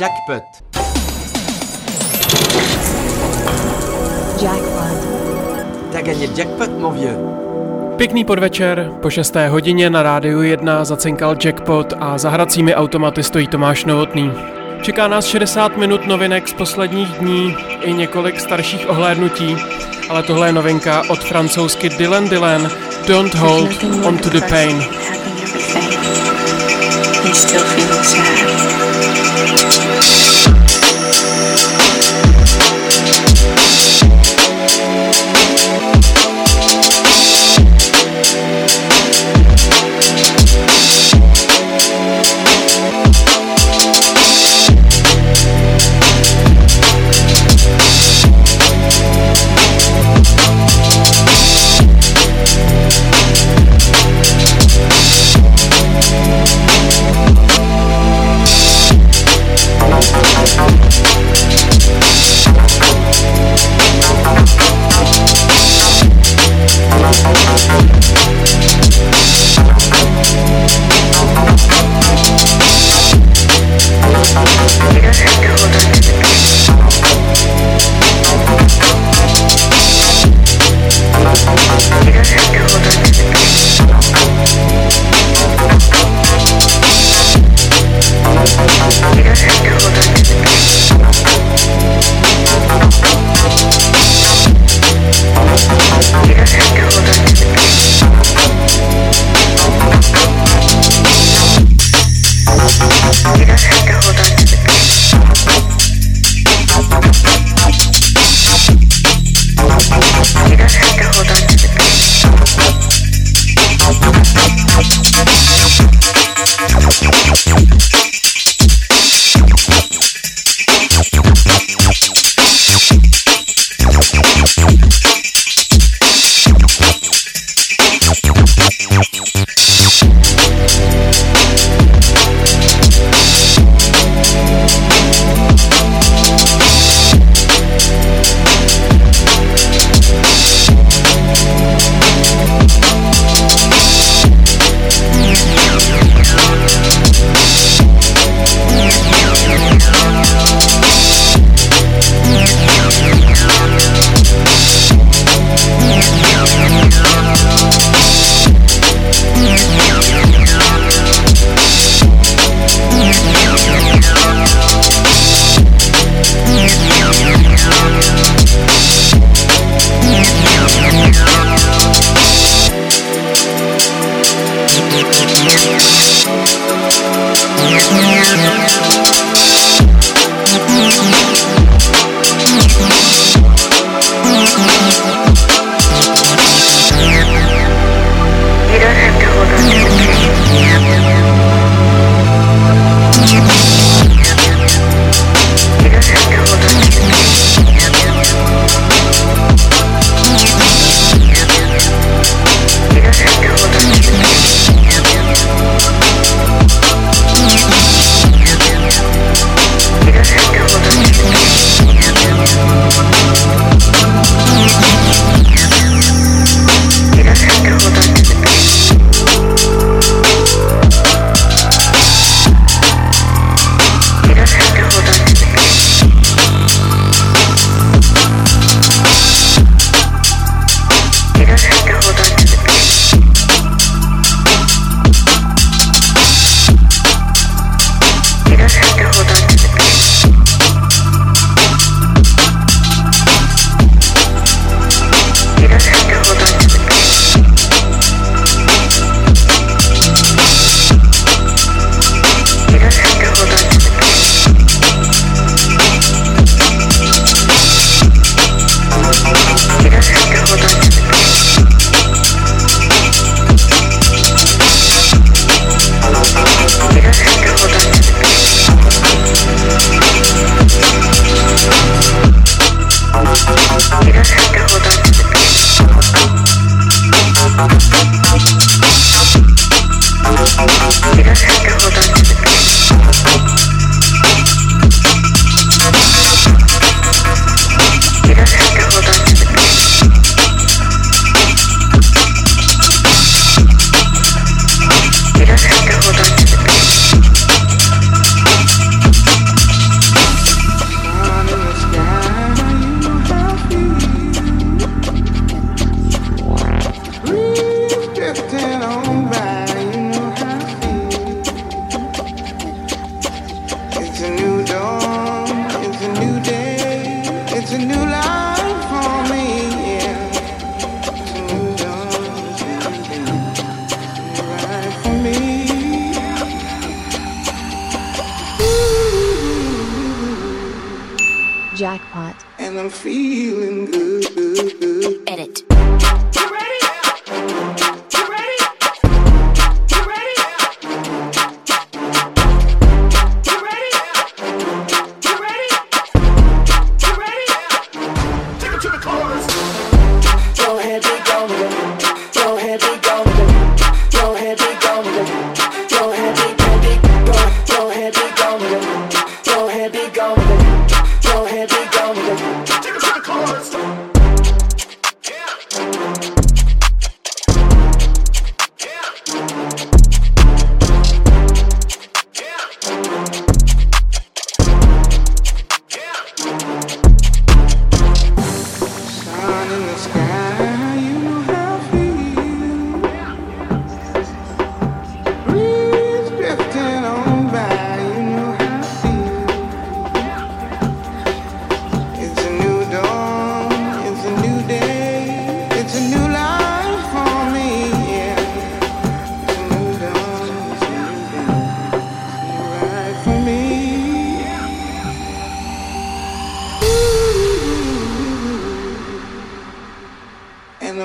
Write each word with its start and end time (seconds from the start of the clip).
Jackpot. 0.00 0.42
Jackpot. 4.42 4.98
T'as 5.92 6.02
gagné 6.02 6.26
le 6.26 6.34
jackpot, 6.36 6.70
mon 6.80 6.90
vieux. 6.90 7.16
Pěkný 7.96 8.24
podvečer, 8.24 8.90
po 9.02 9.10
6. 9.10 9.36
hodině 9.48 9.90
na 9.90 10.02
rádiu 10.02 10.42
1 10.42 10.84
zacinkal 10.84 11.36
jackpot 11.44 11.92
a 12.00 12.18
za 12.18 12.30
hracími 12.30 12.74
automaty 12.74 13.22
stojí 13.22 13.46
Tomáš 13.46 13.84
Novotný. 13.84 14.32
Čeká 14.82 15.08
nás 15.08 15.26
60 15.26 15.76
minut 15.76 16.06
novinek 16.06 16.48
z 16.48 16.52
posledních 16.52 17.08
dní 17.08 17.56
i 17.82 17.92
několik 17.92 18.40
starších 18.40 18.88
ohlédnutí, 18.88 19.56
ale 20.08 20.22
tohle 20.22 20.48
je 20.48 20.52
novinka 20.52 21.02
od 21.08 21.24
francouzsky 21.24 21.88
Dylan 21.88 22.28
Dylan, 22.28 22.70
Don't 23.08 23.34
Hold 23.34 23.84
On 24.04 24.18
To 24.18 24.30
The 24.30 24.40
Pain. 24.40 24.82
Still 27.34 27.64
feeling 27.64 28.04
sad. 28.04 28.64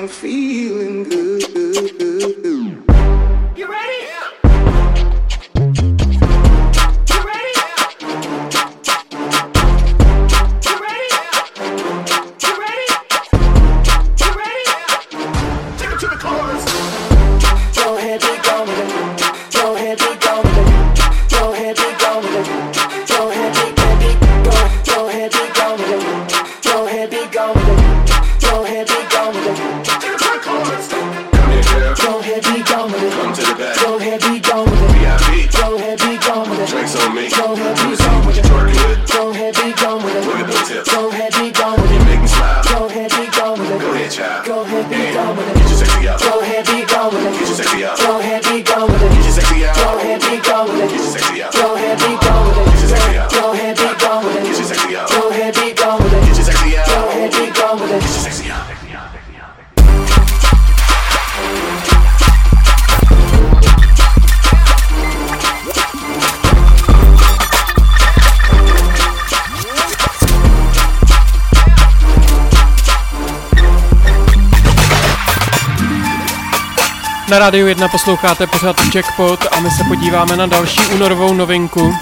I'm 0.00 0.08
feeling 0.08 1.04
good. 1.04 2.49
Na 77.30 77.38
Rádiu 77.38 77.66
1 77.66 77.88
posloucháte 77.88 78.46
pořád 78.46 78.76
Jackpot 78.94 79.46
a 79.52 79.60
my 79.60 79.70
se 79.70 79.84
podíváme 79.84 80.36
na 80.36 80.46
další 80.46 80.80
únorovou 80.94 81.34
novinku. 81.34 81.94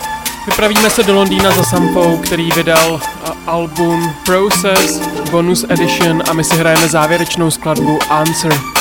Vypravíme 0.47 0.91
se 0.91 1.03
do 1.03 1.15
Londýna 1.15 1.51
za 1.51 1.63
Sampou, 1.63 2.17
který 2.17 2.51
vydal 2.51 3.01
album 3.47 4.15
Process 4.25 5.01
Bonus 5.31 5.65
Edition 5.69 6.23
a 6.31 6.33
my 6.33 6.45
si 6.45 6.57
hrajeme 6.57 6.89
závěrečnou 6.89 7.51
skladbu 7.51 7.99
Answer. 8.11 8.78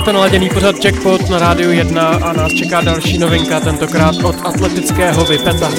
Máte 0.00 0.12
naladěný 0.12 0.48
pořad 0.48 0.84
Jackpot 0.84 1.30
na 1.30 1.38
rádiu 1.38 1.70
1 1.70 2.08
a 2.08 2.32
nás 2.32 2.52
čeká 2.52 2.80
další 2.80 3.18
novinka, 3.18 3.60
tentokrát 3.60 4.14
od 4.24 4.36
atletického 4.44 5.24
Vypeta. 5.24 5.70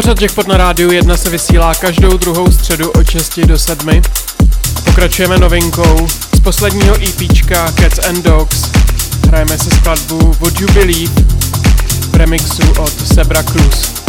Pořad 0.00 0.22
Jackpot 0.22 0.46
na 0.46 0.56
rádiu 0.56 0.92
1 0.92 1.16
se 1.16 1.30
vysílá 1.30 1.74
každou 1.74 2.16
druhou 2.16 2.52
středu 2.52 2.90
od 2.90 3.10
6 3.10 3.40
do 3.40 3.58
7. 3.58 4.02
Pokračujeme 4.84 5.38
novinkou 5.38 6.08
z 6.36 6.40
posledního 6.40 6.96
EPčka 7.08 7.72
Cats 7.72 7.98
and 7.98 8.22
Dogs. 8.22 8.70
Hrajeme 9.26 9.58
si 9.58 9.70
skladbu 9.70 10.18
Would 10.40 10.60
You 10.60 10.72
Believe 10.72 11.12
v 12.10 12.14
remixu 12.14 12.72
od 12.78 13.08
Sebra 13.14 13.42
Cruz. 13.42 13.99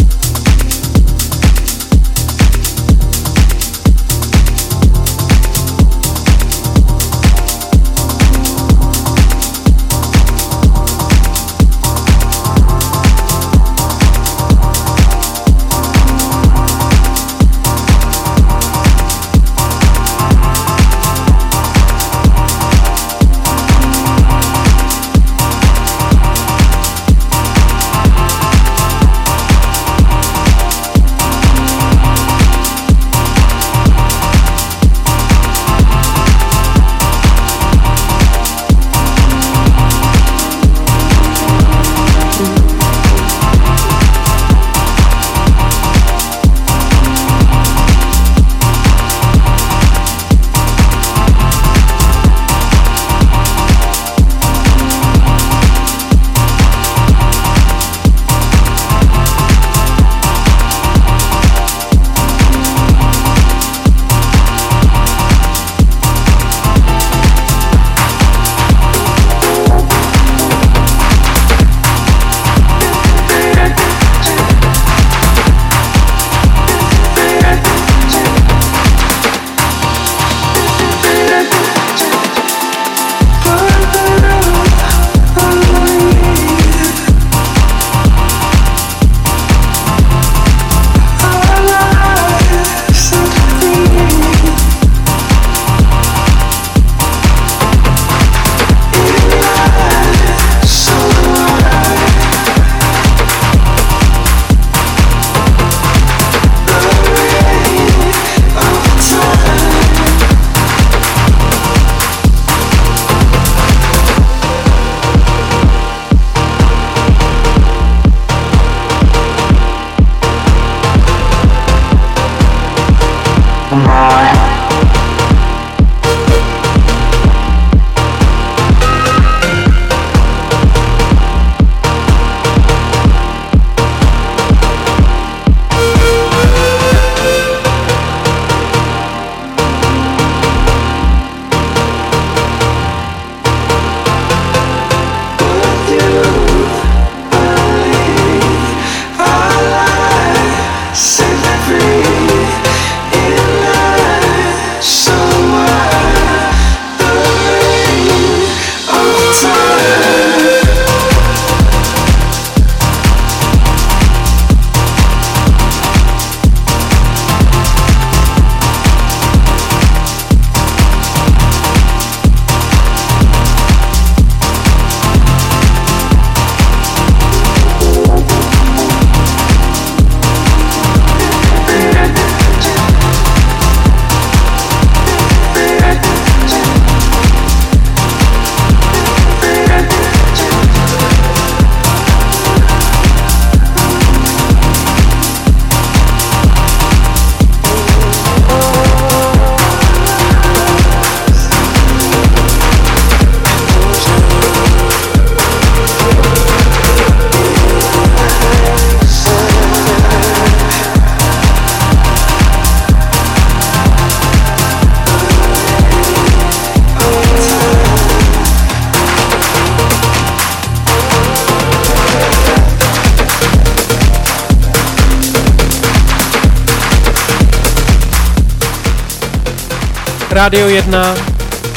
Rádio 230.41 230.67
1, 230.69 231.15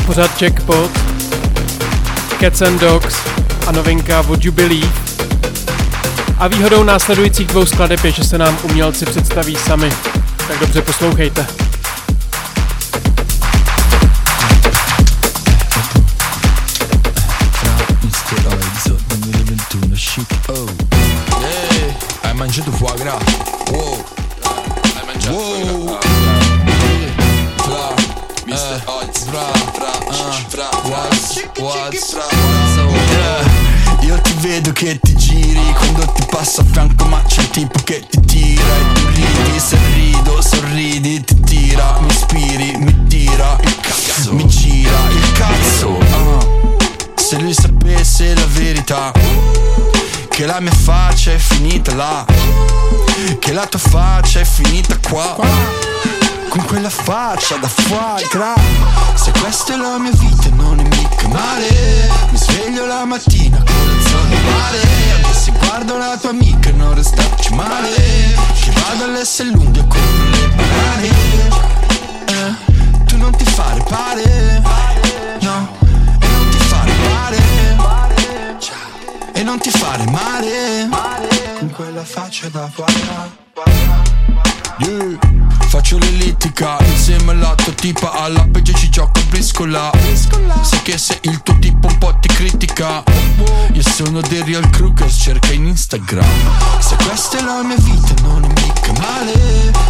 pořad 0.07 0.43
Jackpot, 0.43 0.91
Cats 2.41 2.63
and 2.63 2.81
Dogs 2.81 3.17
a 3.67 3.73
novinka 3.73 4.21
Would 4.21 4.45
You 4.45 4.53
Believe. 4.53 4.93
A 6.39 6.49
výhodou 6.49 6.83
následujících 6.83 7.47
dvou 7.47 7.67
skladeb 7.67 8.05
je, 8.05 8.11
že 8.13 8.25
se 8.25 8.39
nám 8.39 8.59
umělci 8.63 9.07
představí 9.07 9.57
sami. 9.57 9.93
Tak 10.49 10.59
dobře 10.61 10.83
poslouchejte. 10.83 11.64
Che 34.85 34.99
ti 35.01 35.17
giri 35.17 35.73
quando 35.79 36.05
ti 36.13 36.27
passo 36.29 36.61
a 36.61 36.65
fianco 36.71 37.07
ma 37.07 37.23
c'è 37.23 37.41
il 37.41 37.49
tipo 37.49 37.79
che 37.85 38.05
ti 38.07 38.21
tira 38.21 38.63
e 38.63 38.93
tu 38.93 39.07
ridi, 39.15 39.59
se 39.59 39.79
rido, 39.95 40.43
sorridi, 40.43 41.25
ti 41.25 41.41
tira, 41.41 41.99
mi 42.01 42.13
ispiri, 42.13 42.77
mi 42.77 43.07
tira 43.07 43.57
il 43.63 43.81
cazzo, 43.81 44.35
mi 44.35 44.47
gira 44.47 44.99
il 45.09 45.33
cazzo. 45.33 45.99
ah. 45.99 46.47
Se 47.15 47.39
lui 47.39 47.55
sapesse 47.55 48.35
la 48.35 48.47
verità 48.49 49.13
che 50.29 50.45
la 50.45 50.61
mia 50.61 50.73
faccia 50.73 51.33
è 51.33 51.39
finita 51.39 51.95
là 51.95 52.27
Che 53.39 53.53
la 53.53 53.67
tua 53.67 53.79
faccia 53.79 54.41
è 54.41 54.45
finita 54.45 54.99
qua 54.99 55.37
Con 56.49 56.65
quella 56.67 56.91
faccia 56.91 57.57
da 57.57 57.69
foie 57.69 58.27
gras 58.31 58.61
Se 59.15 59.31
questa 59.31 59.75
è 59.75 59.77
la 59.77 59.97
mia 59.99 60.11
vita 60.13 60.51
non 60.51 60.81
è 60.81 60.84
mica 61.09 61.29
male. 61.29 62.09
Mi 62.31 62.39
sveglio 62.39 62.87
la 62.87 63.05
mattina 63.05 63.59
con 63.59 64.01
zona 64.09 64.41
male. 64.51 64.81
Anche 65.15 65.33
se 65.33 65.53
guardo 65.53 65.99
la 65.99 66.17
tua 66.21 66.31
amica 66.31 66.71
non 66.73 66.95
restarci 66.95 67.55
male. 67.55 67.95
Che 68.61 68.71
vado 68.73 69.05
all'S 69.05 69.43
lunghe 69.53 69.81
e 69.81 69.87
compro 69.87 70.29
le 70.31 70.49
banane. 70.57 71.09
Eh, 72.27 73.05
Tu 73.07 73.17
non 73.17 73.37
ti 73.37 73.45
fare 73.45 73.83
pare. 73.89 74.63
No 75.41 75.69
E 76.21 76.27
non 76.27 76.49
ti 76.51 76.59
fare 76.59 76.93
pare 77.09 77.43
e 79.37 79.43
non 79.43 79.59
ti 79.59 79.71
fare 79.71 80.05
male. 80.07 80.89
Con 81.59 81.71
quella 81.71 82.05
faccia 82.05 82.49
da 82.49 82.71
guarda. 82.75 83.43
Yeah. 84.79 85.44
Faccio 85.75 85.99
l'ellittica 85.99 86.77
insieme 86.85 87.33
alla 87.33 87.53
tua 87.57 87.73
tipa 87.73 88.13
Alla 88.13 88.47
peggio 88.49 88.73
ci 88.75 88.89
gioco 88.91 89.21
briscola. 89.29 89.91
Sai 90.63 90.81
che 90.83 90.97
se 90.97 91.19
il 91.23 91.43
tuo 91.43 91.59
tipo 91.59 91.89
un 91.89 91.99
po' 91.99 92.17
ti 92.21 92.29
critica 92.29 93.03
Io 93.73 93.83
sono 93.83 94.21
dei 94.21 94.45
real 94.45 94.71
Krugers, 94.71 95.21
cerca 95.21 95.53
in 95.53 95.67
Instagram. 95.67 96.25
Se 96.79 96.95
questa 96.95 97.39
è 97.39 97.43
la 97.43 97.65
mia 97.65 97.75
vita 97.75 98.15
non 98.23 98.45
è 98.45 98.47
mica 98.47 98.93
male. 99.01 99.33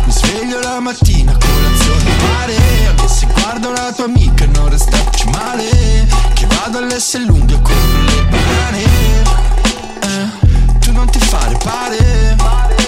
Mi 0.06 0.10
sveglio 0.10 0.58
la 0.60 0.80
mattina 0.80 1.32
con 1.32 1.62
l'azione 1.62 2.16
mare. 2.32 2.56
Anche 2.88 3.08
se 3.08 3.26
guardo 3.26 3.70
la 3.70 3.92
tua 3.92 4.06
amica 4.06 4.46
non 4.46 4.70
restarci 4.70 5.28
male. 5.28 6.08
Che 6.32 6.46
vado 6.46 6.78
all'S 6.78 7.26
lunghe 7.26 7.60
con 7.60 8.04
le 8.06 8.24
banane. 8.30 8.82
Eh, 10.00 10.78
Tu 10.78 10.92
non 10.92 11.10
ti 11.10 11.18
fare 11.18 11.58
pare 11.62 12.83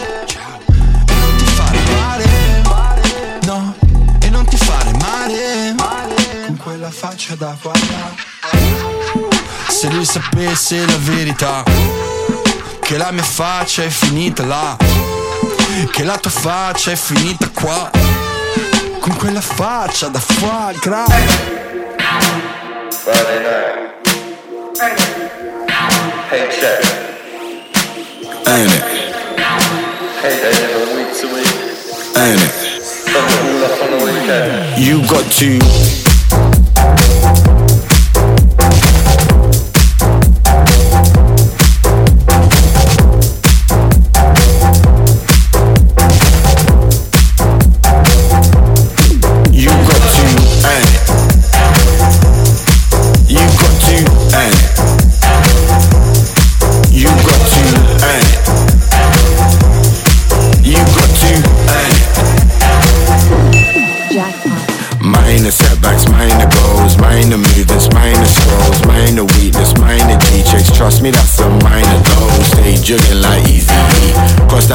Con 6.57 6.73
quella 6.73 6.91
faccia 6.91 7.35
da 7.35 7.55
guarda 7.61 8.15
Se 9.69 9.89
lui 9.91 10.07
sapesse 10.07 10.87
la 10.87 10.97
verità 11.01 11.63
Che 12.81 12.97
la 12.97 13.11
mia 13.11 13.23
faccia 13.23 13.83
è 13.83 13.89
finita 13.89 14.43
là 14.47 14.77
Che 15.91 16.03
la 16.03 16.17
tua 16.17 16.31
faccia 16.31 16.93
è 16.93 16.97
finita 16.97 17.51
qua 17.53 17.91
Con 19.01 19.17
quella 19.17 19.43
faccia 19.43 20.09
da 20.09 20.19
foie 20.19 20.79
gras. 20.81 21.11
Hey, 26.31 26.49
check. 26.49 26.83
Ain't 28.47 28.73
it, 28.73 28.83
Hey, 30.23 30.41
day 30.41 30.53
living 30.53 30.97
week 30.97 31.11
to 31.21 31.27
week. 31.35 31.47
ain't 32.17 32.41
it. 32.41 32.67
You 34.79 35.01
got 35.07 35.25
to 35.33 36.06
Thank 36.87 37.39
you. 37.39 37.46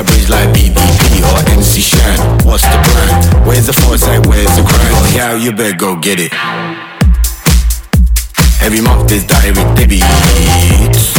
That 0.02 0.10
bridge 0.10 0.34
like 0.34 0.50
BDP 0.50 1.22
or 1.22 1.38
MC 1.54 1.78
Shan. 1.78 2.18
What's 2.42 2.66
the 2.66 2.74
plan? 2.74 3.46
Where's 3.46 3.70
the 3.70 3.74
foresight? 3.86 4.26
Where's 4.26 4.50
the 4.58 4.66
grind? 4.66 5.14
Yeah, 5.14 5.38
you 5.38 5.54
better 5.54 5.78
go 5.78 5.94
get 5.94 6.18
it. 6.18 6.34
Every 8.66 8.82
month 8.82 9.10
there's 9.14 9.30
diary 9.30 9.62
debates. 9.78 11.14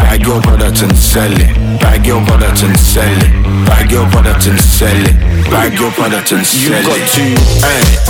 Bag 0.00 0.24
your 0.24 0.40
product 0.40 0.88
and 0.88 0.96
sell 0.96 1.28
it. 1.36 1.52
Bag 1.84 2.06
your 2.06 2.24
product 2.24 2.64
and 2.64 2.80
sell 2.80 3.12
it. 3.12 3.32
Bag 3.68 3.92
your 3.92 4.08
product 4.08 4.46
and 4.48 4.60
sell 4.60 5.04
it. 5.04 5.12
Bag 5.52 5.76
your 5.76 5.92
product 5.92 6.32
and 6.32 6.46
sell 6.48 6.72
it. 6.72 6.80
You 6.80 6.88
got 6.88 6.96
to 7.12 7.28
earn 7.68 7.84
it. 7.92 8.00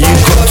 You 0.00 0.08
got 0.08 0.41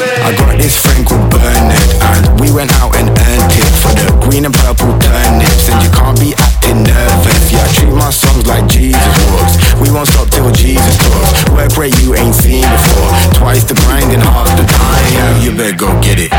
I 0.00 0.32
got 0.32 0.56
this 0.56 0.80
friend 0.80 1.04
called 1.06 1.28
Bernard 1.30 1.90
And 2.00 2.40
we 2.40 2.52
went 2.52 2.72
out 2.80 2.96
and 2.96 3.12
earned 3.12 3.52
it. 3.52 3.68
For 3.84 3.92
the 3.92 4.08
green 4.24 4.44
and 4.44 4.54
purple 4.54 4.96
turnips 4.98 5.68
And 5.68 5.78
you 5.84 5.90
can't 5.92 6.18
be 6.18 6.32
acting 6.36 6.82
nervous. 6.84 7.52
Yeah, 7.52 7.64
I 7.64 7.68
treat 7.76 7.92
my 7.92 8.10
songs 8.10 8.46
like 8.46 8.66
Jesus 8.66 9.14
walks 9.28 9.60
We 9.76 9.92
won't 9.92 10.08
stop 10.08 10.28
till 10.32 10.50
Jesus 10.52 10.96
talks 10.96 11.44
Work 11.52 11.76
rate 11.76 11.96
you 12.00 12.14
ain't 12.14 12.34
seen 12.34 12.64
before. 12.64 13.12
Twice 13.36 13.64
the 13.64 13.74
grind 13.74 14.12
in 14.12 14.20
half 14.20 14.48
the 14.56 14.64
time. 14.64 15.42
You 15.44 15.52
better 15.52 15.76
go 15.76 15.88
get 16.00 16.18
it 16.18 16.32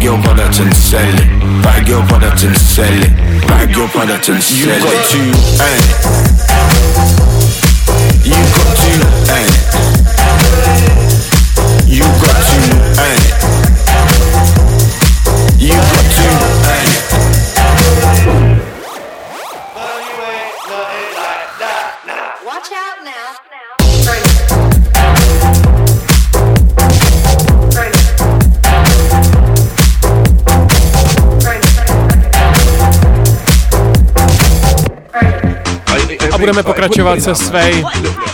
Bag 0.00 0.08
your 0.08 0.22
product 0.22 0.60
and 0.60 0.72
sell 0.74 1.14
it. 1.14 1.28
Bag 1.62 1.86
your 1.86 2.02
product 2.06 2.44
and 2.44 2.56
sell 2.56 2.86
it. 2.90 3.12
Bag 3.46 3.76
your 3.76 3.86
product 3.88 4.30
and 4.30 4.42
sell 4.42 4.70
it. 4.70 4.82
Eh? 5.60 5.76
You 8.24 8.32
got 8.56 8.76
to 8.80 8.96
earn. 9.36 9.52
You 11.84 12.00
got 12.00 12.00
to 12.00 12.00
earn. 12.00 12.00
You 12.00 12.08
got 12.16 12.40
to 12.48 12.56
earn 13.02 13.19
budeme 36.40 36.62
pokračovat 36.62 37.20
se 37.20 37.34
Svej 37.34 37.84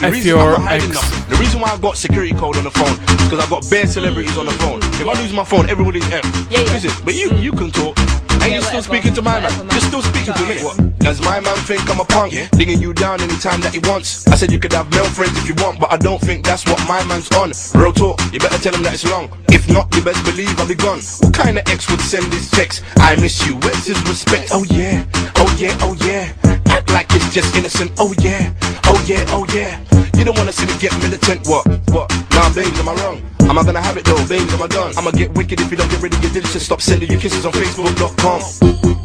F 0.03 0.25
Your 0.25 0.63
Ex. 0.71 0.85
The 1.29 1.37
reason 1.37 1.61
why 1.61 1.71
I 1.75 1.81
got 1.81 1.97
security 1.97 2.35
code 2.35 2.59
on 2.59 2.65
the 2.65 2.71
phone 2.71 2.93
is 2.93 3.25
because 3.25 3.45
I've 3.45 3.51
got 3.51 3.71
bare 3.71 3.87
celebrities 3.87 4.37
on 4.37 4.47
the 4.47 4.53
phone. 4.53 4.79
If 4.79 5.07
I 5.07 5.23
lose 5.23 5.33
my 5.33 5.45
phone, 5.45 5.71
everybody's 5.71 6.13
F. 6.13 6.25
Yeah, 6.51 6.61
yeah. 6.61 6.73
Listen, 6.73 6.91
but 7.05 7.15
you 7.15 7.31
you 7.43 7.53
can 7.53 7.71
talk. 7.71 7.99
And 8.43 8.53
you're 8.53 8.63
still 8.63 8.83
speaking 8.83 9.15
to 9.15 9.23
my 9.23 9.41
man? 9.41 9.53
You're 9.71 9.81
still 9.81 10.03
speaking 10.03 10.35
to 10.35 10.45
me. 10.47 10.55
What? 10.63 10.99
Does 10.99 11.21
my 11.21 11.41
man 11.41 11.57
think 11.67 11.83
I'm 11.91 12.01
a 12.01 12.05
punk? 12.05 12.33
Yeah. 12.33 12.49
Digging 12.53 12.81
you 12.81 12.93
down 12.93 13.21
anytime 13.21 13.61
that 13.61 13.75
he 13.75 13.81
wants. 13.91 14.27
I 14.29 14.37
said 14.37 14.53
you 14.53 14.61
could 14.61 14.73
have 14.73 14.89
male 14.91 15.11
friends 15.11 15.37
if 15.39 15.49
you 15.49 15.55
want, 15.65 15.81
but 15.81 15.93
I 15.93 15.97
don't 15.97 16.21
think 16.21 16.47
that's 16.47 16.65
what 16.67 16.79
my 16.89 17.03
man's 17.09 17.31
on. 17.33 17.51
Real 17.75 17.93
talk, 17.93 18.21
you 18.33 18.39
better 18.39 18.59
tell 18.63 18.75
him 18.75 18.83
that 18.83 18.95
it's 18.95 19.05
long. 19.05 19.29
If 19.49 19.69
not, 19.69 19.95
you 19.97 20.03
best 20.03 20.25
believe 20.25 20.61
I'll 20.61 20.69
be 20.69 20.75
gone. 20.75 21.01
What 21.21 21.35
kind 21.35 21.59
of 21.59 21.67
ex 21.67 21.91
would 21.91 22.01
send 22.01 22.27
this 22.33 22.51
text? 22.51 22.83
I 22.99 23.17
miss 23.17 23.47
you, 23.47 23.57
where's 23.63 23.87
his 23.87 24.01
respect? 24.09 24.51
Oh 24.53 24.65
yeah, 24.71 25.05
oh 25.37 25.51
yeah, 25.59 25.79
oh 25.83 25.97
yeah. 26.07 26.46
Act 26.77 26.91
like 26.93 27.07
it's 27.17 27.33
just 27.33 27.55
innocent. 27.57 27.91
Oh 27.99 28.13
yeah, 28.21 28.53
oh 28.85 29.01
yeah, 29.07 29.25
oh 29.37 29.47
yeah. 29.55 29.81
You 30.17 30.25
don't 30.25 30.37
wanna 30.37 30.53
see 30.53 30.67
me 30.67 30.75
get 30.79 30.93
militant. 31.03 31.47
What? 31.47 31.65
What? 31.91 32.11
Nah, 32.33 32.53
babes, 32.55 32.79
am 32.81 32.89
I 32.89 32.95
wrong? 33.01 33.23
Am 33.49 33.59
I 33.59 33.63
gonna 33.65 33.81
have 33.81 33.97
it 33.97 34.05
though, 34.05 34.21
babes? 34.29 34.53
Am 34.53 34.63
I 34.63 34.67
done? 34.67 34.93
I'ma 34.97 35.11
get 35.13 35.33
wicked 35.35 35.61
if 35.61 35.71
you 35.71 35.77
don't 35.77 35.91
get 35.91 36.03
rid 36.03 36.13
of 36.15 36.23
your 36.23 36.33
digits. 36.33 36.63
Stop 36.63 36.81
sending 36.83 37.11
your 37.11 37.21
kisses 37.21 37.47
on 37.47 37.53
Facebook.com. 37.53 38.41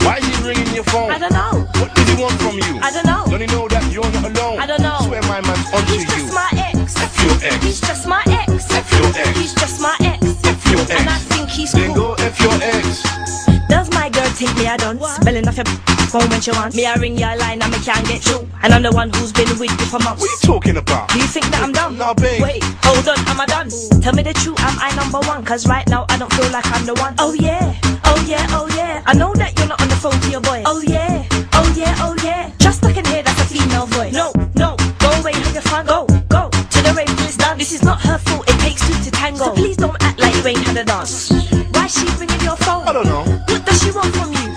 Why 0.06 0.18
is 0.18 0.26
he 0.28 0.44
ringing 0.48 0.74
your 0.76 0.84
phone? 0.86 1.12
I 1.12 1.18
don't 1.20 1.32
know. 1.34 1.64
What 1.80 1.94
does 1.96 2.08
he 2.10 2.16
want 2.22 2.34
from 2.42 2.56
you? 2.58 2.80
I 2.82 2.92
don't 2.92 3.06
know. 3.06 3.24
Don't 3.30 3.40
he 3.42 3.48
know 3.48 3.68
that 3.70 3.84
you're 3.92 4.04
not 4.12 4.26
alone? 4.36 4.60
I 4.60 4.66
don't 4.66 4.82
know. 4.82 4.98
Swear 5.08 5.22
my 5.24 5.40
man's 5.42 5.68
onto 5.74 5.94
He's 5.94 6.04
you. 6.04 6.10
just 6.12 6.34
my 6.34 6.50
ex. 6.58 6.96
F 6.98 7.24
your 7.24 7.36
ex. 7.52 7.64
He's 7.64 7.80
just 7.82 8.08
my 8.08 8.24
ex. 8.28 8.72
F 8.72 8.92
your 9.00 9.08
ex. 9.16 9.38
He's 9.40 9.54
just 9.54 9.80
my 9.82 9.96
ex. 10.02 10.20
F 10.44 10.66
your 10.72 10.82
ex. 10.82 10.92
And 10.92 11.08
I 11.10 11.18
think 11.32 11.50
he's 11.50 11.72
Then 11.72 11.94
cool. 11.96 12.16
go 12.16 12.24
F 12.24 12.40
your 12.42 12.54
ex. 12.60 12.71
Does 15.02 15.26
my 15.26 15.32
girl 15.32 15.42
think 15.42 15.42
me 15.42 15.42
a 15.42 15.42
dunce? 15.42 15.46
Spelling 15.46 15.48
off 15.48 15.58
your 15.58 15.66
phone 16.08 16.30
when 16.30 16.42
she 16.42 16.52
wants. 16.52 16.76
Me 16.76 16.86
I 16.86 16.96
ring 16.96 17.18
your 17.18 17.36
line 17.38 17.62
and 17.62 17.72
me 17.72 17.80
can't 17.80 18.08
get 18.08 18.22
through. 18.22 18.48
And 18.64 18.74
I'm 18.74 18.84
the 18.84 18.92
one 18.92 19.10
who's 19.14 19.32
been 19.32 19.50
with 19.58 19.72
you 19.72 19.86
for 19.88 20.00
months. 20.00 20.22
What 20.22 20.30
are 20.30 20.34
you 20.34 20.40
talking 20.42 20.78
about? 20.78 21.10
Do 21.10 21.20
you 21.20 21.28
think 21.28 21.46
that 21.48 21.64
I'm 21.64 21.72
dumb? 21.72 21.98
Nah, 21.98 22.14
babe. 22.14 22.42
Wait, 22.42 22.64
hold 22.84 23.08
on, 23.08 23.18
am 23.28 23.42
I 23.42 23.46
done? 23.46 23.70
Tell 24.02 24.14
me 24.14 24.24
the 24.24 24.34
truth, 24.34 24.60
am 24.62 24.78
I 24.80 24.94
number 24.96 25.20
one? 25.28 25.44
Cause 25.44 25.68
right 25.68 25.88
now 25.88 26.06
I 26.10 26.18
don't 26.18 26.32
feel 26.34 26.50
like 26.52 26.66
I'm 26.72 26.86
the 26.86 26.94
one. 26.96 27.16
Oh 27.20 27.34
yeah, 27.34 27.74
oh 28.06 28.24
yeah, 28.28 28.46
oh 28.52 28.68
yeah. 28.76 29.02
I 29.06 29.14
know 29.14 29.34
that 29.36 29.58
you're 29.58 29.68
not 29.68 29.82
on 29.82 29.90
the 29.90 29.96
phone 29.96 30.20
to 30.20 30.30
your 30.30 30.42
boy. 30.42 30.64
Oh 30.66 30.82
yeah, 30.82 31.26
oh 31.54 31.74
yeah, 31.76 31.96
oh 32.00 32.16
yeah. 32.24 32.52
Just 32.60 32.84
I 32.86 32.94
can 32.94 33.06
hear 33.06 33.24
that's 33.24 33.42
a 33.42 33.46
female 33.46 33.86
voice. 33.88 34.14
No, 34.14 34.32
no, 34.56 34.76
go 35.00 35.10
away, 35.22 35.34
have 35.34 35.54
your 35.54 35.64
fun. 35.64 35.86
Go, 35.86 36.06
go 36.30 36.50
to 36.50 36.80
the 36.82 36.94
rave 36.96 37.10
please 37.18 37.38
done. 37.38 37.58
This 37.58 37.74
is 37.74 37.84
not 37.84 38.02
her 38.02 38.18
fault, 38.20 38.48
it 38.50 38.60
takes 38.60 38.86
two 38.86 38.94
to 39.04 39.12
tango. 39.12 39.46
So 39.46 39.54
please 39.54 39.78
don't 39.78 39.98
act 40.04 40.20
like 40.20 40.36
you 40.36 40.48
ain't 40.48 40.60
had 40.60 40.78
a 40.78 40.86
dance. 40.86 41.32
Why 41.74 41.88
she 41.88 42.06
ringing 42.20 42.42
your 42.42 42.56
phone? 42.58 42.88
I 42.88 42.94
don't 42.94 43.06
know. 43.06 43.31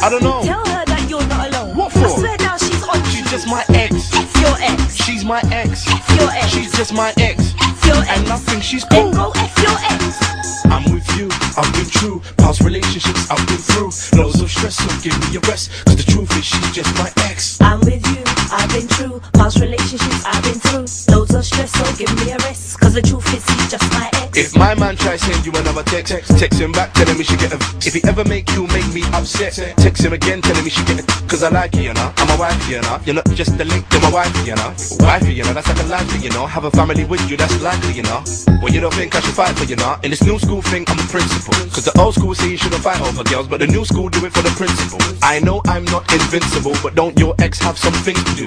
I 0.04 0.10
don't 0.10 0.22
know. 0.22 0.42
Tell 0.44 0.60
her 0.68 0.84
that 0.84 1.08
you're 1.08 1.24
not 1.32 1.48
alone. 1.48 1.74
What 1.78 1.90
for? 1.90 2.04
I 2.04 2.08
swear 2.12 2.36
down 2.36 2.58
she's 2.58 2.84
on. 2.84 3.00
She's 3.08 3.24
just 3.30 3.48
my 3.48 3.64
ex. 3.72 4.12
F 4.12 4.36
your 4.36 4.52
ex. 4.60 4.96
She's 5.00 5.24
my 5.24 5.40
ex. 5.48 5.88
F 5.88 6.04
your 6.20 6.28
ex. 6.28 6.52
She's 6.52 6.72
just 6.76 6.92
my 6.92 7.14
ex. 7.16 7.54
F 7.58 7.86
your 7.86 7.96
ex. 7.96 8.08
And 8.12 8.28
nothing, 8.28 8.60
she's 8.60 8.84
Then 8.92 9.14
cool. 9.16 9.32
go 9.32 9.40
F 9.40 9.56
your 9.64 9.72
ex. 9.88 10.20
I'm 10.68 10.84
with 10.92 11.08
you, 11.16 11.32
I've 11.56 11.72
been 11.72 11.88
true. 11.88 12.20
Past 12.36 12.60
relationships 12.60 13.30
I've 13.30 13.46
been 13.48 13.56
through. 13.56 13.92
Loads 14.20 14.42
of 14.42 14.50
stress, 14.50 14.76
so 14.76 14.88
give 15.00 15.16
me 15.24 15.36
a 15.36 15.40
rest. 15.48 15.72
Cause 15.86 15.96
the 15.96 16.04
truth 16.04 16.36
is, 16.36 16.44
she's 16.44 16.72
just 16.72 16.92
my 17.00 17.10
ex. 17.24 17.58
I'm 17.62 17.80
with 17.80 18.04
you, 18.04 18.20
I've 18.52 18.68
been 18.76 18.88
true. 18.88 19.22
Past 19.32 19.58
relationships 19.60 20.20
I've 20.26 20.42
been 20.44 20.60
through. 20.60 20.84
Loads 21.16 21.32
of 21.34 21.44
stress, 21.46 21.72
so 21.72 21.84
give 21.96 22.12
me 22.20 22.32
a 22.32 22.36
rest. 22.44 22.78
Cause 22.78 22.92
the 22.92 23.00
truth 23.00 23.24
is, 23.32 23.40
she's 23.40 23.70
just 23.72 23.88
my 23.92 24.04
ex. 24.12 24.13
If 24.36 24.56
my 24.56 24.74
man 24.74 24.96
tries 24.96 25.20
send 25.20 25.46
you 25.46 25.52
another 25.52 25.84
text, 25.84 26.10
text 26.10 26.58
him 26.60 26.72
back, 26.72 26.92
telling 26.94 27.16
me 27.16 27.22
she 27.22 27.36
get 27.36 27.52
a. 27.52 27.58
If 27.86 27.94
he 27.94 28.02
ever 28.02 28.24
make 28.24 28.50
you 28.50 28.66
make 28.66 28.86
me 28.92 29.02
upset, 29.14 29.54
text 29.78 30.02
him 30.02 30.12
again, 30.12 30.42
telling 30.42 30.64
me 30.64 30.70
she 30.70 30.82
get 30.84 30.98
a. 30.98 31.06
Cause 31.28 31.44
I 31.44 31.50
like 31.50 31.74
you, 31.76 31.82
you 31.82 31.94
know. 31.94 32.12
I'm 32.16 32.30
a 32.30 32.36
wife, 32.36 32.68
you 32.68 32.80
know. 32.82 32.98
You're 33.06 33.14
not 33.14 33.30
just 33.30 33.60
a 33.60 33.64
link 33.64 33.88
to 33.90 34.00
my 34.00 34.10
wife, 34.10 34.34
you 34.44 34.56
know. 34.56 34.74
Wife, 34.98 35.28
you 35.28 35.44
know. 35.44 35.52
That's 35.52 35.68
like 35.68 35.78
a 35.78 35.86
life, 35.86 36.22
you 36.22 36.30
know. 36.30 36.46
Have 36.46 36.64
a 36.64 36.70
family 36.72 37.04
with 37.04 37.22
you, 37.30 37.36
that's 37.36 37.62
likely, 37.62 37.94
you 37.94 38.02
know. 38.02 38.24
Well, 38.60 38.72
you 38.72 38.80
don't 38.80 38.92
think 38.94 39.14
I 39.14 39.20
should 39.20 39.34
fight 39.34 39.54
for 39.56 39.66
you, 39.66 39.76
know. 39.76 39.96
In 40.02 40.10
this 40.10 40.24
new 40.24 40.36
school 40.40 40.62
thing, 40.62 40.84
I'm 40.88 40.98
a 40.98 41.02
principal. 41.02 41.54
Cause 41.70 41.84
the 41.84 41.96
old 42.00 42.14
school 42.14 42.34
say 42.34 42.50
you 42.50 42.56
shouldn't 42.56 42.82
fight 42.82 43.00
over 43.02 43.22
girls, 43.22 43.46
but 43.46 43.60
the 43.60 43.68
new 43.68 43.84
school 43.84 44.08
do 44.08 44.26
it 44.26 44.32
for 44.32 44.42
the 44.42 44.50
principal. 44.58 44.98
I 45.22 45.38
know 45.38 45.62
I'm 45.66 45.84
not 45.86 46.12
invincible, 46.12 46.74
but 46.82 46.96
don't 46.96 47.16
your 47.20 47.36
ex 47.38 47.60
have 47.60 47.78
some 47.78 47.94
things 48.02 48.22
to 48.24 48.34
do? 48.34 48.46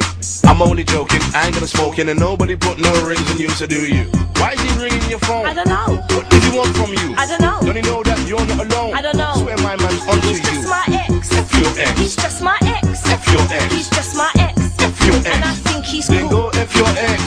I'm 0.50 0.62
only 0.62 0.84
joking, 0.84 1.22
I 1.34 1.46
ain't 1.46 1.54
gonna 1.56 1.68
smoke 1.68 1.98
in, 1.98 2.10
and 2.10 2.20
nobody 2.20 2.58
put 2.58 2.78
no 2.78 2.92
rings 3.08 3.32
on 3.32 3.38
you, 3.38 3.50
so 3.50 3.66
do 3.66 3.88
you? 3.88 4.04
Why 4.36 4.52
is 4.52 4.62
he 4.62 4.84
ringing 4.84 5.10
your 5.10 5.20
phone? 5.20 5.46
I 5.46 5.54
don't 5.54 5.68
know. 5.68 5.77
What 5.86 6.30
does 6.30 6.44
he 6.46 6.58
want 6.58 6.76
from 6.76 6.92
you? 6.94 7.14
I 7.18 7.26
don't 7.28 7.42
know. 7.42 7.60
Don't 7.62 7.76
he 7.76 7.82
know 7.82 8.02
that 8.04 8.20
you're 8.28 8.46
not 8.46 8.66
alone? 8.66 8.94
I 8.96 9.02
don't 9.02 9.18
know. 9.18 9.34
Swear 9.38 9.58
my 9.58 9.76
man's 9.78 10.02
onto 10.08 10.28
He's 10.28 10.40
you. 10.40 10.46
just 10.46 10.68
my 10.70 10.84
ex. 10.90 11.32
F 11.32 11.54
your 11.54 11.70
ex. 11.78 12.00
He's 12.00 12.16
just 12.16 12.42
my 12.42 12.58
ex. 12.64 13.06
F 13.06 13.28
your 13.32 13.42
ex. 13.52 13.74
He's 13.74 13.90
just 13.90 14.16
my 14.18 14.32
ex. 14.40 14.58
F 14.80 14.98
your 15.06 15.16
ex. 15.16 15.26
And 15.28 15.44
I 15.46 15.54
think 15.54 15.86
he's 15.86 16.08
Then 16.08 16.30
cool. 16.30 16.50
go 16.52 16.60
F 16.60 16.76
your 16.76 16.88
ex. 16.98 17.22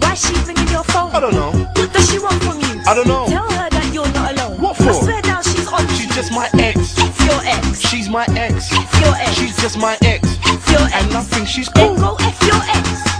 Why 0.00 0.14
she 0.14 0.32
ringing 0.48 0.68
your 0.68 0.84
phone? 0.84 1.10
I 1.12 1.20
don't 1.20 1.34
know. 1.34 1.52
What 1.76 1.92
does 1.92 2.08
she 2.10 2.18
want 2.18 2.42
from 2.42 2.58
you? 2.60 2.80
I 2.86 2.94
don't 2.94 3.06
know. 3.06 3.26
Tell 3.28 3.50
her 3.50 3.68
that 3.70 3.90
you're 3.92 4.08
not 4.16 4.32
alone. 4.32 4.60
What 4.60 4.76
for? 4.76 4.88
I 4.90 4.92
swear 5.00 5.22
down 5.22 5.42
she's 5.44 5.68
on 5.68 5.84
you. 5.88 5.94
She's 5.94 6.14
just 6.14 6.32
my 6.32 6.48
ex. 6.58 6.96
F 6.98 7.20
your 7.28 7.40
ex. 7.44 7.80
She's 7.80 8.08
my 8.08 8.24
ex. 8.36 8.72
F 8.72 8.92
your 9.00 9.14
ex. 9.16 9.34
She's 9.36 9.56
just 9.60 9.78
my 9.78 9.96
ex. 10.02 10.24
F 10.46 10.68
your 10.72 10.80
ex. 10.88 10.94
And 11.04 11.12
I 11.14 11.20
think 11.22 11.46
she's 11.48 11.68
Then 11.74 11.96
cool. 11.96 12.16
go 12.16 12.16
F 12.20 12.38
your 12.48 12.60
ex. 12.72 13.11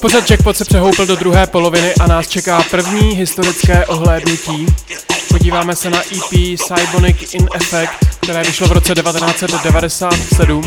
Pořad 0.00 0.30
Jackpot 0.30 0.56
se 0.56 0.64
přehoupil 0.64 1.06
do 1.06 1.16
druhé 1.16 1.46
poloviny 1.46 1.94
a 1.94 2.06
nás 2.06 2.28
čeká 2.28 2.62
první 2.70 3.10
historické 3.10 3.86
ohlédnutí. 3.86 4.66
Podíváme 5.28 5.76
se 5.76 5.90
na 5.90 5.98
EP 6.00 6.58
Cybonic 6.58 7.34
in 7.34 7.48
Effect, 7.54 7.92
které 8.20 8.42
vyšlo 8.42 8.68
v 8.68 8.72
roce 8.72 8.94
1997. 8.94 10.62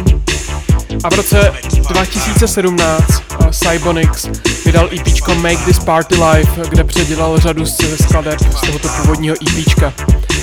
A 1.03 1.09
v 1.09 1.13
roce 1.13 1.53
2017 1.89 3.03
uh, 3.39 3.49
Cybonics 3.49 4.27
vydal 4.65 4.89
EP 4.93 5.27
Make 5.27 5.65
This 5.65 5.79
Party 5.79 6.15
Live, 6.15 6.69
kde 6.69 6.83
předělal 6.83 7.39
řadu 7.39 7.65
skladeb 8.05 8.39
z 8.39 8.61
tohoto 8.61 8.87
původního 8.87 9.35
EP. 9.35 9.93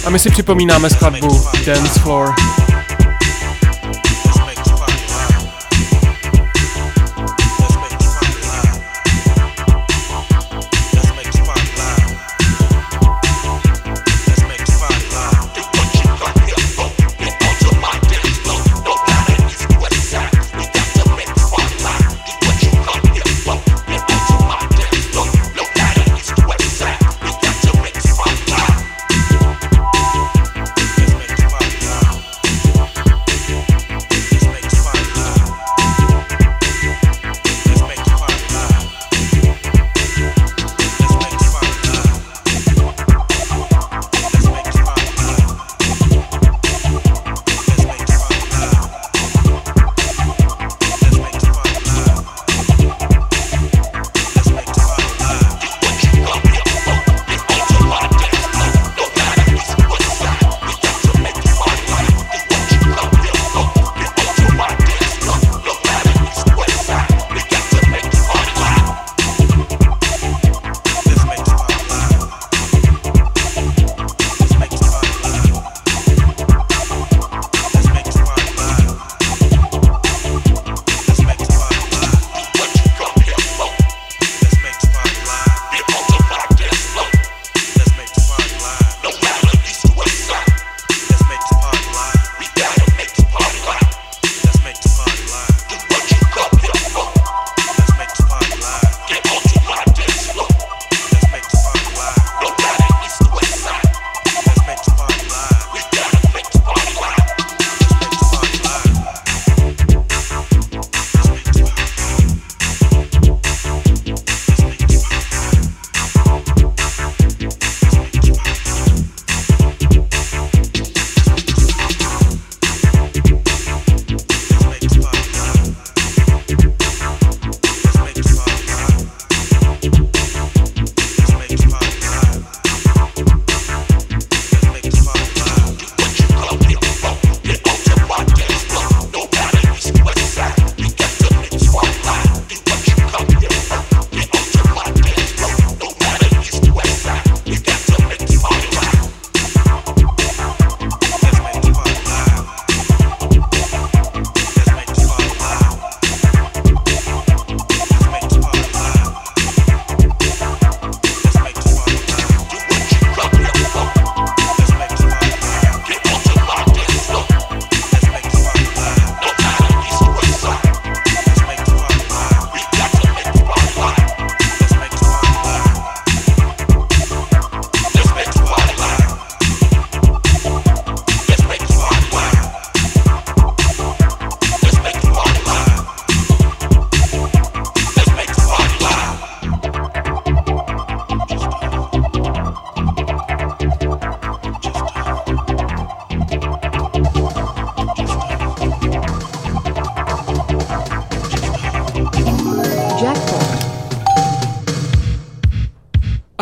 A 0.04 0.10
my 0.10 0.18
si 0.18 0.30
připomínáme 0.30 0.90
skladbu 0.90 1.46
Dance 1.66 2.00
Floor. 2.00 2.34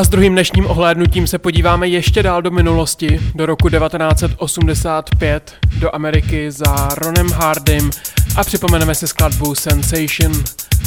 S 0.08 0.10
druhým 0.10 0.32
dnešním 0.32 0.66
ohlédnutím 0.66 1.26
se 1.26 1.38
podíváme 1.38 1.88
ještě 1.88 2.22
dál 2.22 2.42
do 2.42 2.50
minulosti, 2.50 3.20
do 3.34 3.46
roku 3.46 3.68
1985, 3.68 5.54
do 5.78 5.94
Ameriky 5.94 6.50
za 6.50 6.88
Ronem 6.94 7.30
Hardym 7.30 7.90
a 8.36 8.44
připomeneme 8.44 8.94
si 8.94 9.08
skladbu 9.08 9.54
Sensation, 9.54 10.32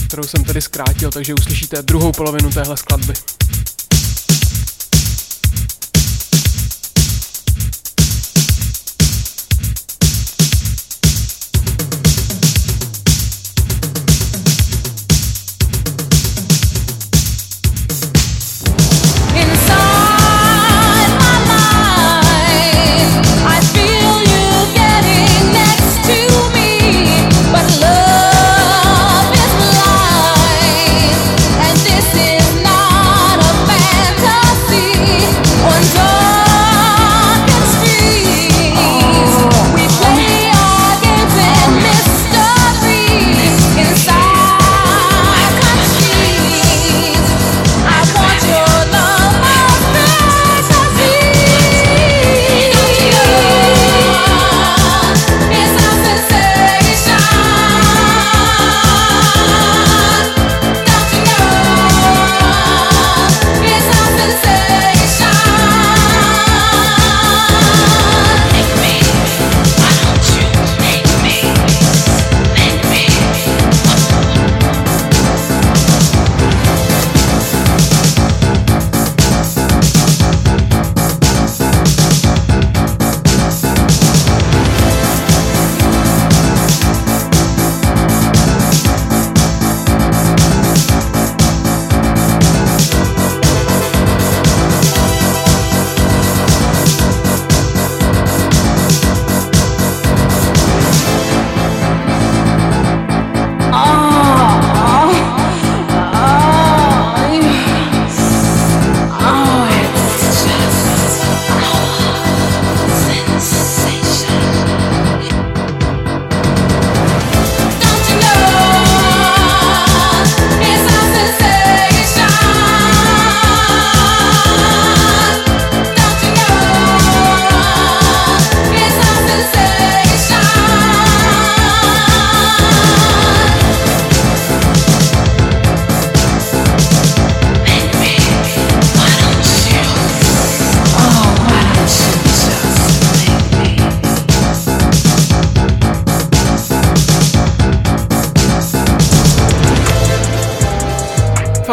kterou 0.07 0.23
jsem 0.23 0.43
tedy 0.43 0.61
zkrátil, 0.61 1.11
takže 1.11 1.33
uslyšíte 1.33 1.81
druhou 1.81 2.11
polovinu 2.11 2.49
téhle 2.49 2.77
skladby. 2.77 3.13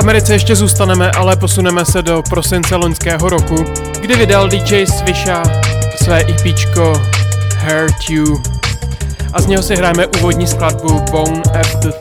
Americe 0.09 0.33
ještě 0.33 0.57
zůstaneme, 0.57 1.11
ale 1.11 1.37
posuneme 1.37 1.85
se 1.85 2.03
do 2.03 2.23
prosince 2.31 2.77
loňského 2.77 3.29
roku, 3.29 3.65
kdy 4.01 4.17
vydal 4.17 4.49
DJ 4.49 4.87
Swisha 4.87 5.43
své 5.97 6.21
EPčko 6.21 6.93
Hurt 7.59 8.11
You. 8.11 8.43
A 9.33 9.41
z 9.41 9.47
něho 9.47 9.63
si 9.63 9.77
hrajeme 9.77 10.07
úvodní 10.07 10.47
skladbu 10.47 11.01
Bone 11.11 11.43
at 11.61 11.77
the 11.85 11.98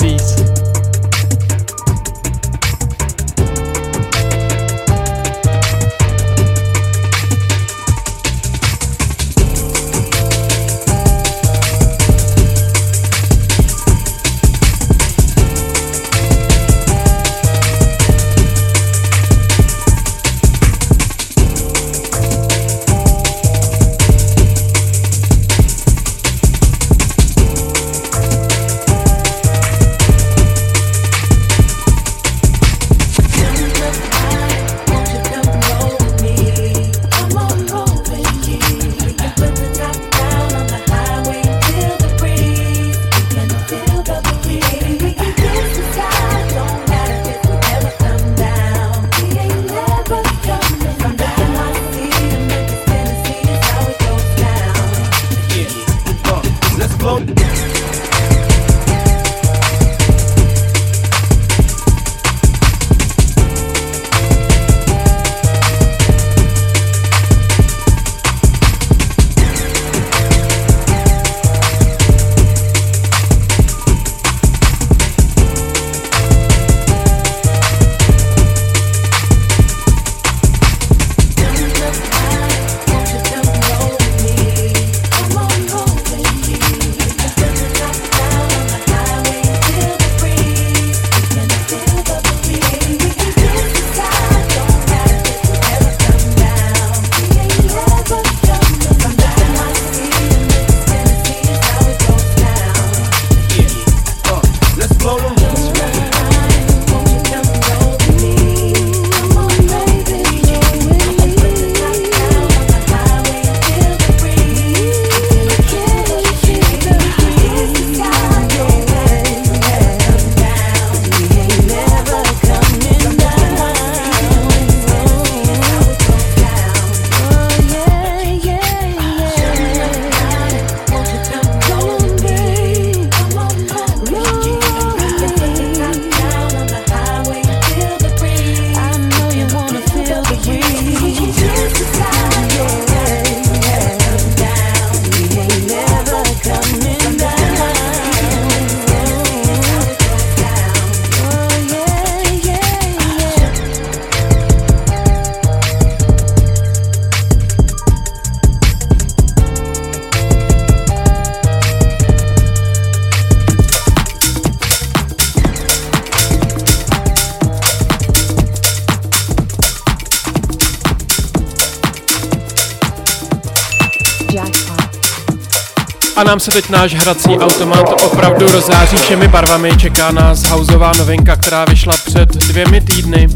A 176.17 176.23
nám 176.23 176.39
se 176.39 176.51
teď 176.51 176.69
náš 176.69 176.93
hrací 176.93 177.37
automat 177.37 178.03
opravdu 178.03 178.51
rozáří 178.51 178.97
všemi 178.97 179.27
barvami. 179.27 179.71
Čeká 179.77 180.11
nás 180.11 180.43
houseová 180.43 180.91
novinka, 180.97 181.35
která 181.35 181.65
vyšla 181.65 181.93
před 182.05 182.29
dvěmi 182.29 182.81
týdny. 182.81 183.27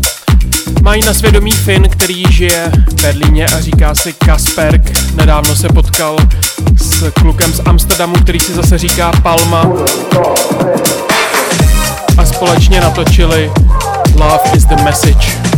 Mají 0.82 1.06
na 1.06 1.14
svědomí 1.14 1.52
Finn, 1.52 1.90
který 1.90 2.24
žije 2.30 2.72
v 2.90 3.02
Berlíně 3.02 3.46
a 3.46 3.62
říká 3.62 3.96
si 3.96 4.14
Kasperk. 4.14 4.82
Nedávno 5.16 5.56
se 5.56 5.70
potkal 5.70 6.18
s 6.82 7.12
klukem 7.12 7.54
z 7.54 7.62
Amsterdamu, 7.66 8.16
který 8.16 8.40
si 8.40 8.54
zase 8.54 8.78
říká 8.78 9.12
Palma. 9.24 9.66
A 12.18 12.26
společně 12.26 12.82
natočili 12.82 13.52
Love 14.16 14.52
is 14.56 14.66
the 14.66 14.84
message. 14.84 15.51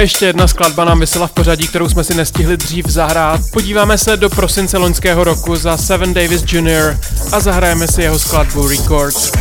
Ještě 0.00 0.26
jedna 0.26 0.48
skladba 0.48 0.84
nám 0.84 1.00
vysela 1.00 1.26
v 1.26 1.32
pořadí, 1.32 1.68
kterou 1.68 1.88
jsme 1.88 2.04
si 2.04 2.14
nestihli 2.14 2.56
dřív 2.56 2.86
zahrát. 2.86 3.40
Podíváme 3.52 3.98
se 3.98 4.16
do 4.16 4.30
prosince 4.30 4.78
loňského 4.78 5.24
roku 5.24 5.56
za 5.56 5.76
Seven 5.76 6.14
Davis 6.14 6.42
Jr. 6.52 6.98
a 7.32 7.40
zahrajeme 7.40 7.88
si 7.88 8.02
jeho 8.02 8.18
skladbu 8.18 8.68
Records. 8.68 9.32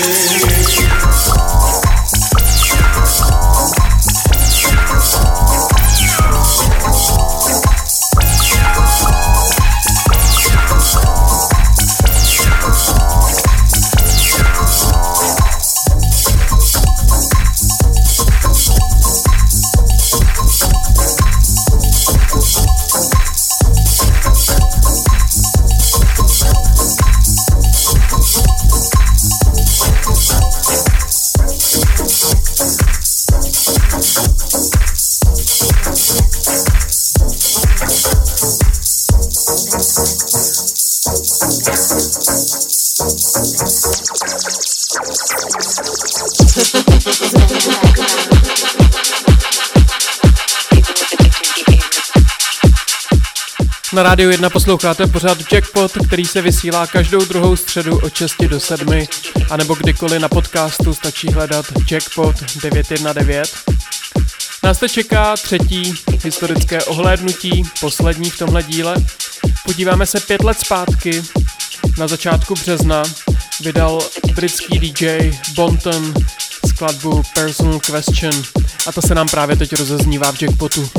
você. 0.00 0.49
Rádiu 54.10 54.30
1 54.30 54.50
posloucháte 54.50 55.06
pořád 55.06 55.52
Jackpot, 55.52 55.92
který 56.06 56.24
se 56.24 56.42
vysílá 56.42 56.86
každou 56.86 57.24
druhou 57.24 57.56
středu 57.56 57.98
od 57.98 58.14
6 58.14 58.34
do 58.42 58.60
7, 58.60 59.06
anebo 59.50 59.74
kdykoliv 59.74 60.20
na 60.20 60.28
podcastu 60.28 60.94
stačí 60.94 61.32
hledat 61.32 61.66
Jackpot 61.90 62.36
919. 62.62 63.50
Nás 64.62 64.78
te 64.78 64.88
čeká 64.88 65.36
třetí 65.36 65.94
historické 66.24 66.84
ohlédnutí, 66.84 67.62
poslední 67.80 68.30
v 68.30 68.38
tomhle 68.38 68.62
díle. 68.62 68.94
Podíváme 69.64 70.06
se 70.06 70.20
pět 70.20 70.44
let 70.44 70.58
zpátky, 70.58 71.22
na 71.98 72.08
začátku 72.08 72.54
března, 72.54 73.02
vydal 73.60 73.98
britský 74.34 74.78
DJ 74.78 75.32
Bonton 75.54 76.14
skladbu 76.66 77.22
Personal 77.34 77.80
Question 77.80 78.42
a 78.86 78.92
ta 78.92 79.00
se 79.00 79.14
nám 79.14 79.28
právě 79.28 79.56
teď 79.56 79.72
rozeznívá 79.72 80.32
v 80.32 80.42
Jackpotu. 80.42 80.90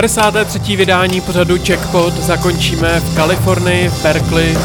53. 0.00 0.76
vydání 0.76 1.20
pořadu 1.20 1.58
Checkpot 1.66 2.14
zakončíme 2.14 3.00
v 3.00 3.16
Kalifornii, 3.16 3.88
v 3.88 4.02
Berkeley 4.02 4.58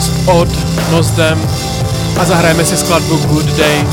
s 0.00 0.10
Odd 0.26 0.48
Nozdem 0.90 1.48
a 2.20 2.24
zahrajeme 2.24 2.64
si 2.64 2.76
skladbu 2.76 3.16
Good 3.16 3.44
Day. 3.44 3.84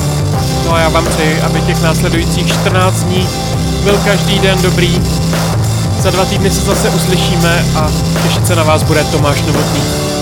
No 0.66 0.74
a 0.74 0.80
já 0.80 0.90
vám 0.90 1.06
přeji, 1.06 1.42
aby 1.42 1.62
těch 1.62 1.82
následujících 1.82 2.48
14 2.48 3.04
dní 3.04 3.28
byl 3.84 3.98
každý 4.06 4.40
den 4.40 4.62
dobrý. 4.62 5.02
Za 6.00 6.12
dva 6.12 6.26
týdny 6.26 6.52
se 6.52 6.62
zase 6.62 6.90
uslyšíme 6.90 7.66
a 7.76 7.92
těšit 8.24 8.48
se 8.48 8.56
na 8.56 8.64
vás 8.64 8.84
bude 8.84 9.04
Tomáš 9.04 9.42
Novotný. 9.42 10.15